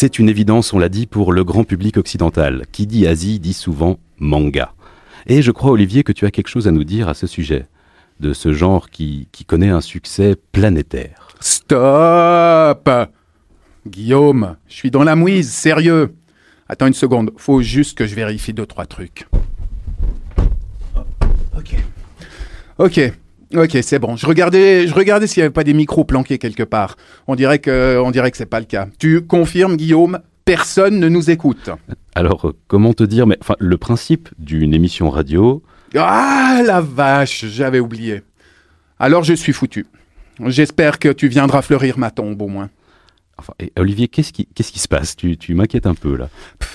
C'est 0.00 0.20
une 0.20 0.28
évidence, 0.28 0.72
on 0.72 0.78
l'a 0.78 0.88
dit, 0.88 1.06
pour 1.06 1.32
le 1.32 1.42
grand 1.42 1.64
public 1.64 1.96
occidental. 1.96 2.66
Qui 2.70 2.86
dit 2.86 3.08
Asie 3.08 3.40
dit 3.40 3.52
souvent 3.52 3.98
manga. 4.20 4.72
Et 5.26 5.42
je 5.42 5.50
crois, 5.50 5.72
Olivier, 5.72 6.04
que 6.04 6.12
tu 6.12 6.24
as 6.24 6.30
quelque 6.30 6.46
chose 6.46 6.68
à 6.68 6.70
nous 6.70 6.84
dire 6.84 7.08
à 7.08 7.14
ce 7.14 7.26
sujet, 7.26 7.66
de 8.20 8.32
ce 8.32 8.52
genre 8.52 8.90
qui, 8.90 9.26
qui 9.32 9.44
connaît 9.44 9.70
un 9.70 9.80
succès 9.80 10.36
planétaire. 10.52 11.30
Stop 11.40 12.88
Guillaume, 13.88 14.54
je 14.68 14.74
suis 14.74 14.92
dans 14.92 15.02
la 15.02 15.16
mouise, 15.16 15.50
sérieux. 15.50 16.14
Attends 16.68 16.86
une 16.86 16.94
seconde, 16.94 17.32
faut 17.36 17.60
juste 17.60 17.98
que 17.98 18.06
je 18.06 18.14
vérifie 18.14 18.52
deux, 18.52 18.66
trois 18.66 18.86
trucs. 18.86 19.26
Ok. 21.56 21.74
Ok, 22.78 23.00
ok, 23.54 23.78
c'est 23.82 23.98
bon. 23.98 24.16
Je 24.16 24.26
regardais, 24.26 24.86
je 24.86 24.94
regardais 24.94 25.26
s'il 25.26 25.40
n'y 25.40 25.44
avait 25.44 25.52
pas 25.52 25.64
des 25.64 25.74
micros 25.74 26.04
planqués 26.04 26.38
quelque 26.38 26.62
part. 26.62 26.96
On 27.26 27.34
dirait 27.34 27.58
que, 27.58 28.00
on 28.04 28.10
dirait 28.10 28.30
que 28.30 28.36
c'est 28.36 28.46
pas 28.46 28.60
le 28.60 28.66
cas. 28.66 28.88
Tu 28.98 29.22
confirmes, 29.22 29.76
Guillaume 29.76 30.20
Personne 30.44 30.98
ne 30.98 31.10
nous 31.10 31.28
écoute. 31.28 31.68
Alors, 32.14 32.48
euh, 32.48 32.56
comment 32.68 32.94
te 32.94 33.04
dire, 33.04 33.26
mais 33.26 33.36
enfin, 33.42 33.54
le 33.58 33.76
principe 33.76 34.30
d'une 34.38 34.72
émission 34.72 35.10
radio, 35.10 35.62
Ah 35.94 36.62
la 36.64 36.80
vache, 36.80 37.44
j'avais 37.44 37.80
oublié. 37.80 38.22
Alors 38.98 39.24
je 39.24 39.34
suis 39.34 39.52
foutu. 39.52 39.84
J'espère 40.46 40.98
que 40.98 41.10
tu 41.10 41.28
viendras 41.28 41.60
fleurir 41.60 41.98
ma 41.98 42.10
tombe 42.10 42.40
au 42.40 42.48
moins. 42.48 42.70
enfin, 43.36 43.52
et 43.60 43.72
Olivier, 43.78 44.08
qu'est-ce 44.08 44.32
qui, 44.32 44.48
qu'est-ce 44.54 44.72
qui 44.72 44.78
se 44.78 44.88
passe? 44.88 45.16
Tu, 45.16 45.36
tu 45.36 45.54
m'inquiètes 45.54 45.86
un 45.86 45.94
peu 45.94 46.16
là. 46.16 46.30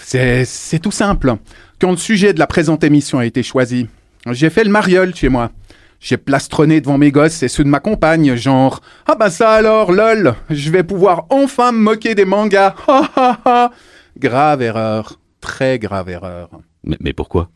C'est, 0.00 0.44
c'est 0.46 0.78
tout 0.78 0.90
simple. 0.90 1.34
Quand 1.78 1.90
le 1.90 1.96
sujet 1.98 2.32
de 2.32 2.38
la 2.38 2.46
présente 2.46 2.84
émission 2.84 3.18
a 3.18 3.26
été 3.26 3.42
choisi, 3.42 3.86
j'ai 4.30 4.48
fait 4.48 4.64
le 4.64 4.70
mariole 4.70 5.14
chez 5.14 5.28
moi. 5.28 5.52
J'ai 6.00 6.16
plastronné 6.16 6.80
devant 6.80 6.96
mes 6.98 7.10
gosses 7.10 7.42
et 7.42 7.48
ceux 7.48 7.64
de 7.64 7.68
ma 7.68 7.80
compagne, 7.80 8.36
genre 8.36 8.80
Ah 9.06 9.16
bah 9.16 9.30
ça 9.30 9.52
alors, 9.52 9.90
lol, 9.90 10.34
je 10.48 10.70
vais 10.70 10.84
pouvoir 10.84 11.26
enfin 11.30 11.72
me 11.72 11.78
moquer 11.78 12.14
des 12.14 12.24
mangas. 12.24 12.74
Ha 12.86 13.10
ha 13.16 13.38
ha. 13.44 13.70
Grave 14.16 14.62
erreur, 14.62 15.18
très 15.40 15.78
grave 15.78 16.08
erreur. 16.08 16.50
Mais, 16.84 16.96
mais 17.00 17.12
pourquoi? 17.12 17.50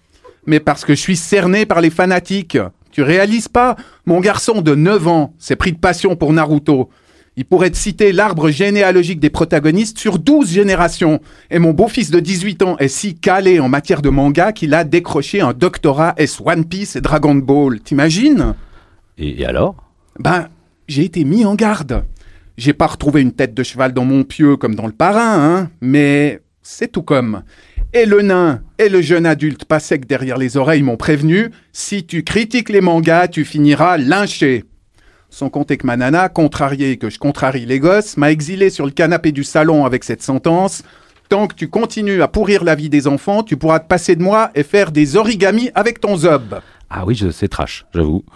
Mais 0.46 0.58
parce 0.60 0.84
que 0.84 0.94
je 0.94 1.00
suis 1.00 1.16
cerné 1.16 1.66
par 1.66 1.80
les 1.80 1.90
fanatiques. 1.90 2.58
Tu 2.90 3.02
réalises 3.02 3.48
pas? 3.48 3.76
Mon 4.06 4.20
garçon 4.20 4.60
de 4.60 4.74
9 4.74 5.08
ans 5.08 5.34
s'est 5.38 5.56
pris 5.56 5.72
de 5.72 5.78
passion 5.78 6.16
pour 6.16 6.32
Naruto. 6.32 6.90
Il 7.36 7.46
pourrait 7.46 7.70
te 7.70 7.78
citer 7.78 8.12
l'arbre 8.12 8.50
généalogique 8.50 9.18
des 9.18 9.30
protagonistes 9.30 9.98
sur 9.98 10.18
12 10.18 10.50
générations. 10.50 11.20
Et 11.50 11.58
mon 11.58 11.72
beau-fils 11.72 12.10
de 12.10 12.20
18 12.20 12.62
ans 12.62 12.76
est 12.78 12.88
si 12.88 13.14
calé 13.14 13.58
en 13.58 13.70
matière 13.70 14.02
de 14.02 14.10
manga 14.10 14.52
qu'il 14.52 14.74
a 14.74 14.84
décroché 14.84 15.40
un 15.40 15.54
doctorat 15.54 16.14
S 16.18 16.40
One 16.44 16.66
Piece 16.66 16.96
et 16.96 17.00
Dragon 17.00 17.34
Ball. 17.34 17.80
T'imagines? 17.80 18.54
Et, 19.16 19.40
et 19.40 19.46
alors? 19.46 19.76
Ben, 20.18 20.48
j'ai 20.88 21.04
été 21.04 21.24
mis 21.24 21.46
en 21.46 21.54
garde. 21.54 22.04
J'ai 22.58 22.74
pas 22.74 22.86
retrouvé 22.86 23.22
une 23.22 23.32
tête 23.32 23.54
de 23.54 23.62
cheval 23.62 23.94
dans 23.94 24.04
mon 24.04 24.24
pieu 24.24 24.56
comme 24.56 24.74
dans 24.74 24.86
le 24.86 24.92
parrain, 24.92 25.38
hein, 25.38 25.70
mais 25.80 26.42
c'est 26.62 26.92
tout 26.92 27.02
comme. 27.02 27.42
Et 27.94 28.04
le 28.04 28.20
nain 28.20 28.60
et 28.78 28.90
le 28.90 29.00
jeune 29.00 29.24
adulte 29.24 29.64
pas 29.64 29.80
sec 29.80 30.06
derrière 30.06 30.36
les 30.36 30.58
oreilles 30.58 30.82
m'ont 30.82 30.96
prévenu, 30.96 31.50
si 31.72 32.04
tu 32.04 32.24
critiques 32.24 32.68
les 32.68 32.82
mangas, 32.82 33.28
tu 33.28 33.44
finiras 33.46 33.96
lynché. 33.96 34.64
Sans 35.32 35.48
compter 35.48 35.78
que 35.78 35.86
ma 35.86 35.96
nana, 35.96 36.28
contrariée 36.28 36.98
que 36.98 37.08
je 37.08 37.18
contrarie 37.18 37.64
les 37.64 37.80
gosses, 37.80 38.18
m'a 38.18 38.30
exilé 38.30 38.68
sur 38.68 38.84
le 38.84 38.90
canapé 38.90 39.32
du 39.32 39.44
salon 39.44 39.86
avec 39.86 40.04
cette 40.04 40.22
sentence. 40.22 40.82
Tant 41.30 41.46
que 41.46 41.54
tu 41.54 41.70
continues 41.70 42.20
à 42.20 42.28
pourrir 42.28 42.64
la 42.64 42.74
vie 42.74 42.90
des 42.90 43.08
enfants, 43.08 43.42
tu 43.42 43.56
pourras 43.56 43.80
te 43.80 43.88
passer 43.88 44.14
de 44.14 44.22
moi 44.22 44.50
et 44.54 44.62
faire 44.62 44.92
des 44.92 45.16
origamis 45.16 45.70
avec 45.74 46.00
ton 46.00 46.18
zob. 46.18 46.60
Ah 46.90 47.06
oui, 47.06 47.18
c'est 47.32 47.48
trash, 47.48 47.86
j'avoue. 47.94 48.26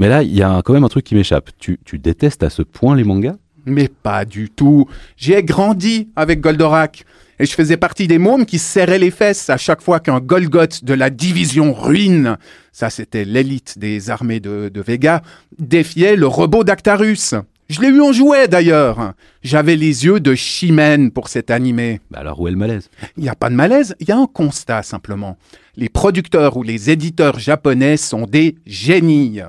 Mais 0.00 0.08
là, 0.08 0.24
il 0.24 0.34
y 0.34 0.42
a 0.42 0.62
quand 0.64 0.72
même 0.72 0.82
un 0.82 0.88
truc 0.88 1.04
qui 1.04 1.14
m'échappe. 1.14 1.50
Tu, 1.60 1.78
tu 1.84 2.00
détestes 2.00 2.42
à 2.42 2.50
ce 2.50 2.62
point 2.62 2.96
les 2.96 3.04
mangas? 3.04 3.36
Mais 3.66 3.88
pas 3.88 4.24
du 4.24 4.48
tout. 4.48 4.86
J'ai 5.16 5.42
grandi 5.42 6.08
avec 6.16 6.40
Goldorak. 6.40 7.04
Et 7.38 7.44
je 7.44 7.52
faisais 7.52 7.76
partie 7.76 8.06
des 8.06 8.18
mômes 8.18 8.46
qui 8.46 8.58
se 8.58 8.72
serraient 8.72 8.98
les 8.98 9.10
fesses 9.10 9.50
à 9.50 9.58
chaque 9.58 9.82
fois 9.82 10.00
qu'un 10.00 10.20
Golgoth 10.20 10.84
de 10.84 10.94
la 10.94 11.10
division 11.10 11.74
ruine, 11.74 12.38
ça 12.72 12.88
c'était 12.88 13.26
l'élite 13.26 13.78
des 13.78 14.08
armées 14.08 14.40
de, 14.40 14.70
de 14.72 14.80
Vega, 14.80 15.20
défiait 15.58 16.16
le 16.16 16.26
robot 16.26 16.64
d'Actarus. 16.64 17.34
Je 17.68 17.80
l'ai 17.80 17.88
eu 17.88 18.00
en 18.00 18.12
jouet 18.12 18.48
d'ailleurs. 18.48 19.12
J'avais 19.42 19.76
les 19.76 20.06
yeux 20.06 20.20
de 20.20 20.34
Chimène 20.34 21.10
pour 21.10 21.28
cet 21.28 21.50
animé. 21.50 22.00
Bah 22.10 22.20
alors 22.20 22.40
où 22.40 22.48
est 22.48 22.52
le 22.52 22.56
malaise? 22.56 22.88
Il 23.18 23.24
n'y 23.24 23.28
a 23.28 23.34
pas 23.34 23.50
de 23.50 23.54
malaise, 23.54 23.96
il 24.00 24.08
y 24.08 24.12
a 24.12 24.16
un 24.16 24.26
constat 24.26 24.82
simplement. 24.82 25.36
Les 25.76 25.90
producteurs 25.90 26.56
ou 26.56 26.62
les 26.62 26.90
éditeurs 26.90 27.38
japonais 27.38 27.98
sont 27.98 28.24
des 28.24 28.56
génies. 28.64 29.42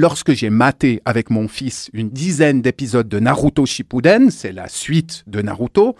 Lorsque 0.00 0.32
j'ai 0.32 0.48
maté 0.48 1.02
avec 1.04 1.28
mon 1.28 1.48
fils 1.48 1.90
une 1.92 2.08
dizaine 2.08 2.62
d'épisodes 2.62 3.08
de 3.08 3.18
Naruto 3.18 3.66
Shippuden, 3.66 4.30
c'est 4.30 4.52
la 4.52 4.68
suite 4.68 5.24
de 5.26 5.42
Naruto, 5.42 5.96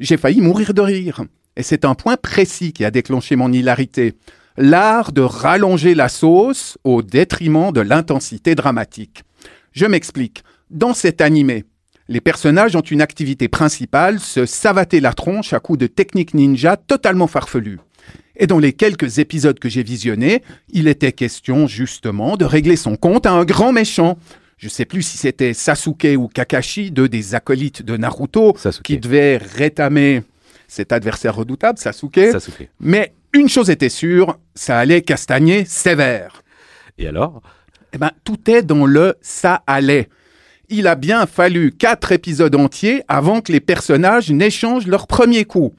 j'ai 0.00 0.18
failli 0.18 0.42
mourir 0.42 0.74
de 0.74 0.82
rire. 0.82 1.24
Et 1.56 1.62
c'est 1.62 1.86
un 1.86 1.94
point 1.94 2.18
précis 2.18 2.74
qui 2.74 2.84
a 2.84 2.90
déclenché 2.90 3.36
mon 3.36 3.50
hilarité. 3.50 4.12
L'art 4.58 5.12
de 5.12 5.22
rallonger 5.22 5.94
la 5.94 6.10
sauce 6.10 6.76
au 6.84 7.00
détriment 7.00 7.72
de 7.72 7.80
l'intensité 7.80 8.54
dramatique. 8.54 9.22
Je 9.72 9.86
m'explique. 9.86 10.44
Dans 10.68 10.92
cet 10.92 11.22
animé, 11.22 11.64
les 12.08 12.20
personnages 12.20 12.76
ont 12.76 12.82
une 12.82 13.00
activité 13.00 13.48
principale, 13.48 14.20
se 14.20 14.44
savater 14.44 15.00
la 15.00 15.14
tronche 15.14 15.54
à 15.54 15.60
coups 15.60 15.78
de 15.78 15.86
techniques 15.86 16.34
ninja 16.34 16.76
totalement 16.76 17.26
farfelues. 17.26 17.78
Et 18.36 18.46
dans 18.46 18.58
les 18.58 18.72
quelques 18.72 19.18
épisodes 19.18 19.58
que 19.58 19.68
j'ai 19.68 19.82
visionnés, 19.82 20.42
il 20.72 20.88
était 20.88 21.12
question 21.12 21.66
justement 21.66 22.36
de 22.36 22.44
régler 22.44 22.76
son 22.76 22.96
compte 22.96 23.26
à 23.26 23.32
un 23.32 23.44
grand 23.44 23.72
méchant. 23.72 24.16
Je 24.58 24.68
sais 24.68 24.84
plus 24.84 25.02
si 25.02 25.18
c'était 25.18 25.54
Sasuke 25.54 26.16
ou 26.16 26.28
Kakashi, 26.28 26.90
deux 26.90 27.08
des 27.08 27.34
acolytes 27.34 27.82
de 27.82 27.96
Naruto, 27.96 28.56
Sasuke. 28.56 28.84
qui 28.84 28.98
devaient 28.98 29.36
rétamer 29.36 30.22
cet 30.66 30.92
adversaire 30.92 31.34
redoutable, 31.34 31.78
Sasuke. 31.78 32.32
Sasuke. 32.32 32.68
Mais 32.80 33.12
une 33.32 33.48
chose 33.48 33.70
était 33.70 33.88
sûre, 33.88 34.38
ça 34.54 34.78
allait 34.78 35.02
castagner 35.02 35.64
sévère. 35.64 36.42
Et 36.98 37.06
alors? 37.06 37.42
Eh 37.92 37.98
ben, 37.98 38.10
tout 38.24 38.50
est 38.50 38.62
dans 38.62 38.86
le 38.86 39.14
ça 39.20 39.62
allait. 39.66 40.08
Il 40.68 40.86
a 40.86 40.94
bien 40.94 41.26
fallu 41.26 41.72
quatre 41.72 42.12
épisodes 42.12 42.54
entiers 42.54 43.02
avant 43.08 43.40
que 43.40 43.52
les 43.52 43.60
personnages 43.60 44.30
n'échangent 44.30 44.86
leur 44.86 45.06
premier 45.06 45.44
coup. 45.44 45.72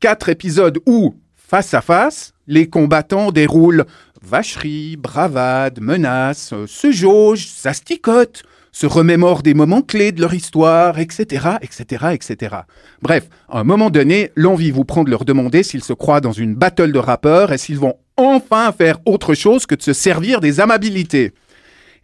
Quatre 0.00 0.30
épisodes 0.30 0.78
où, 0.86 1.14
face 1.50 1.74
à 1.74 1.80
face, 1.80 2.32
les 2.46 2.68
combattants 2.68 3.32
déroulent 3.32 3.84
vacherie, 4.22 4.96
bravade, 4.96 5.80
menaces, 5.80 6.52
euh, 6.52 6.68
se 6.68 6.92
jaugent, 6.92 7.48
s'asticotent, 7.48 8.44
se 8.70 8.86
remémorent 8.86 9.42
des 9.42 9.54
moments 9.54 9.82
clés 9.82 10.12
de 10.12 10.20
leur 10.20 10.32
histoire, 10.32 11.00
etc., 11.00 11.56
etc., 11.60 12.06
etc. 12.12 12.54
Bref, 13.02 13.28
à 13.48 13.58
un 13.58 13.64
moment 13.64 13.90
donné, 13.90 14.30
l'envie 14.36 14.70
vous 14.70 14.84
prend 14.84 15.02
de 15.02 15.10
leur 15.10 15.24
demander 15.24 15.64
s'ils 15.64 15.82
se 15.82 15.92
croient 15.92 16.20
dans 16.20 16.30
une 16.30 16.54
battle 16.54 16.92
de 16.92 17.00
rappeurs 17.00 17.52
et 17.52 17.58
s'ils 17.58 17.80
vont 17.80 17.96
enfin 18.16 18.70
faire 18.70 18.98
autre 19.04 19.34
chose 19.34 19.66
que 19.66 19.74
de 19.74 19.82
se 19.82 19.92
servir 19.92 20.40
des 20.40 20.60
amabilités. 20.60 21.32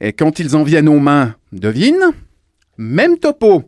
Et 0.00 0.12
quand 0.12 0.40
ils 0.40 0.56
en 0.56 0.64
viennent 0.64 0.88
aux 0.88 0.98
mains, 0.98 1.36
devine, 1.52 2.10
même 2.78 3.16
topo. 3.16 3.62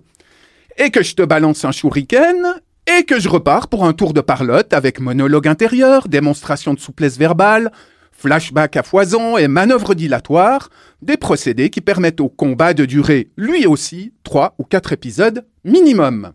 Et 0.77 0.91
que 0.91 1.05
je 1.05 1.15
te 1.15 1.23
balance 1.23 1.65
un 1.65 1.71
shuriken, 1.71 2.61
et 2.89 3.05
que 3.05 3.21
je 3.21 3.29
repars 3.29 3.69
pour 3.69 3.85
un 3.85 3.93
tour 3.93 4.15
de 4.15 4.21
parlotte 4.21 4.73
avec 4.73 5.01
monologue 5.01 5.47
intérieur, 5.47 6.09
démonstration 6.09 6.73
de 6.73 6.81
souplesse 6.81 7.19
verbale, 7.19 7.71
flashback 8.13 8.77
à 8.77 8.83
foison 8.83 9.37
et 9.37 9.47
manœuvre 9.47 9.95
dilatoire, 9.95 10.71
des 11.03 11.19
procédés 11.19 11.69
qui 11.69 11.83
permettent 11.83 12.21
au 12.21 12.29
combat 12.29 12.73
de 12.73 12.87
durer, 12.87 13.29
lui 13.37 13.67
aussi, 13.67 14.13
trois 14.25 14.55
ou 14.59 14.65
quatre 14.65 14.93
épisodes 14.93 15.45
minimum. 15.65 16.33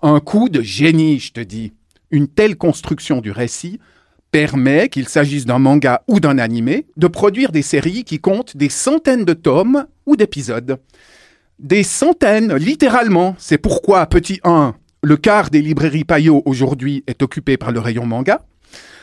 Un 0.00 0.20
coup 0.20 0.48
de 0.48 0.62
génie, 0.62 1.18
je 1.18 1.32
te 1.32 1.40
dis. 1.40 1.72
Une 2.10 2.28
telle 2.28 2.56
construction 2.56 3.20
du 3.20 3.32
récit 3.32 3.80
permet, 4.30 4.88
qu'il 4.88 5.08
s'agisse 5.08 5.46
d'un 5.46 5.58
manga 5.58 6.02
ou 6.06 6.20
d'un 6.20 6.38
animé, 6.38 6.86
de 6.96 7.08
produire 7.08 7.50
des 7.50 7.62
séries 7.62 8.04
qui 8.04 8.20
comptent 8.20 8.56
des 8.56 8.68
centaines 8.68 9.24
de 9.24 9.34
tomes 9.34 9.86
ou 10.06 10.16
d'épisodes. 10.16 10.78
Des 11.58 11.82
centaines, 11.82 12.54
littéralement. 12.54 13.34
C'est 13.38 13.58
pourquoi, 13.58 14.06
petit 14.06 14.38
1, 14.44 14.74
le 15.02 15.16
quart 15.16 15.50
des 15.50 15.62
librairies 15.62 16.04
Payot 16.04 16.42
aujourd'hui 16.44 17.04
est 17.06 17.22
occupé 17.22 17.56
par 17.56 17.72
le 17.72 17.80
rayon 17.80 18.06
manga. 18.06 18.42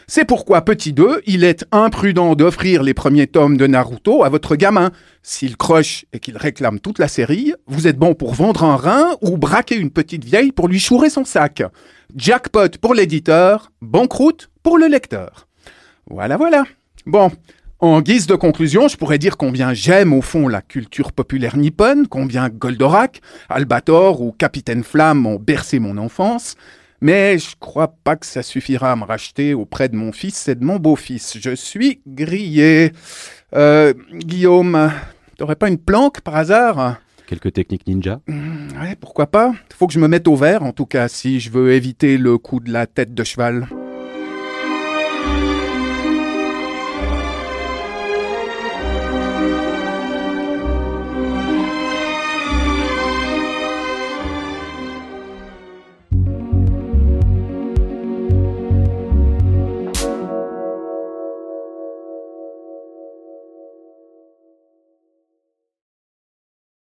C'est 0.08 0.26
pourquoi, 0.26 0.62
petit 0.62 0.94
2, 0.94 1.22
il 1.26 1.44
est 1.44 1.66
imprudent 1.72 2.36
d'offrir 2.36 2.84
les 2.84 2.94
premiers 2.94 3.26
tomes 3.26 3.58
de 3.58 3.66
Naruto 3.66 4.24
à 4.24 4.30
votre 4.30 4.56
gamin. 4.56 4.92
S'il 5.24 5.58
croche 5.58 6.06
et 6.14 6.20
qu'il 6.20 6.38
réclame 6.38 6.80
toute 6.80 7.00
la 7.00 7.08
série, 7.08 7.54
vous 7.66 7.88
êtes 7.88 7.98
bon 7.98 8.14
pour 8.14 8.36
vendre 8.36 8.64
un 8.64 8.76
rein 8.76 9.16
ou 9.22 9.38
braquer 9.38 9.78
une 9.78 9.90
petite 9.90 10.24
vieille 10.24 10.52
pour 10.52 10.68
lui 10.68 10.80
chourer 10.80 11.10
son 11.10 11.26
sac. 11.26 11.64
Jackpot 12.16 12.78
pour 12.80 12.94
l'éditeur, 12.94 13.72
banqueroute 13.82 14.52
pour 14.62 14.78
le 14.78 14.86
lecteur. 14.86 15.48
Voilà, 16.08 16.38
voilà. 16.38 16.66
Bon, 17.08 17.32
en 17.80 18.02
guise 18.02 18.26
de 18.28 18.36
conclusion, 18.36 18.88
je 18.88 18.98
pourrais 18.98 19.18
dire 19.18 19.38
combien 19.38 19.74
j'aime 19.74 20.14
au 20.14 20.22
fond 20.22 20.48
la 20.48 20.62
culture 20.62 21.12
populaire 21.12 21.58
nippone, 21.58 22.08
combien 22.08 22.50
Goldorak, 22.50 23.22
Albator 23.50 24.22
ou 24.22 24.32
Capitaine 24.32 24.84
Flamme 24.84 25.26
ont 25.26 25.36
bercé 25.36 25.80
mon 25.80 25.98
enfance, 25.98 26.56
mais 27.02 27.38
je 27.38 27.56
crois 27.60 27.94
pas 28.04 28.16
que 28.16 28.26
ça 28.26 28.44
suffira 28.44 28.94
à 28.94 28.96
me 28.96 29.04
racheter 29.04 29.54
auprès 29.54 29.90
de 29.90 29.96
mon 29.96 30.12
fils 30.12 30.48
et 30.48 30.56
de 30.56 30.64
mon 30.64 30.78
beau-fils. 30.78 31.38
Je 31.40 31.54
suis 31.54 32.02
grillé. 32.08 32.94
Euh, 33.54 33.94
Guillaume, 34.14 34.92
t'aurais 35.38 35.56
pas 35.56 35.68
une 35.68 35.78
planque 35.78 36.22
par 36.22 36.38
hasard? 36.38 36.98
Quelques 37.28 37.54
techniques 37.54 37.88
ninja? 37.88 38.22
Hmm, 38.28 38.70
ouais, 38.82 38.96
pourquoi 39.00 39.28
pas 39.28 39.54
Faut 39.76 39.88
que 39.88 39.94
je 39.94 40.00
me 40.00 40.08
mette 40.08 40.28
au 40.28 40.36
vert, 40.36 40.64
en 40.64 40.72
tout 40.72 40.86
cas, 40.86 41.08
si 41.08 41.40
je 41.40 41.50
veux 41.50 41.74
éviter 41.74 42.18
le 42.18 42.38
coup 42.38 42.60
de 42.60 42.72
la 42.72 42.88
tête 42.88 43.14
de 43.14 43.24
cheval. 43.24 43.68